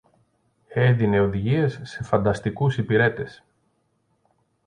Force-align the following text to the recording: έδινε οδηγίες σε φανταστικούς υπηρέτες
έδινε 0.73 1.19
οδηγίες 1.19 1.79
σε 1.83 2.03
φανταστικούς 2.03 2.77
υπηρέτες 2.77 3.43